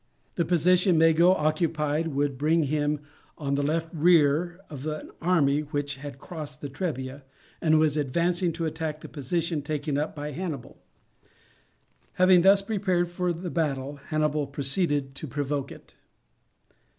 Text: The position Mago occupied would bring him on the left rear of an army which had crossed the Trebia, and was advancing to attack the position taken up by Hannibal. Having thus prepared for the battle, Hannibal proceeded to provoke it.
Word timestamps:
The 0.33 0.45
position 0.45 0.97
Mago 0.97 1.29
occupied 1.29 2.07
would 2.07 2.35
bring 2.35 2.63
him 2.63 3.01
on 3.37 3.53
the 3.53 3.61
left 3.61 3.93
rear 3.93 4.59
of 4.67 4.87
an 4.87 5.11
army 5.21 5.59
which 5.59 5.97
had 5.97 6.17
crossed 6.17 6.59
the 6.59 6.69
Trebia, 6.69 7.23
and 7.61 7.77
was 7.77 7.97
advancing 7.97 8.51
to 8.53 8.65
attack 8.65 9.01
the 9.01 9.07
position 9.07 9.61
taken 9.61 9.99
up 9.99 10.15
by 10.15 10.31
Hannibal. 10.31 10.81
Having 12.13 12.41
thus 12.41 12.63
prepared 12.63 13.09
for 13.09 13.31
the 13.31 13.51
battle, 13.51 13.97
Hannibal 14.07 14.47
proceeded 14.47 15.13
to 15.13 15.27
provoke 15.27 15.71
it. 15.71 15.93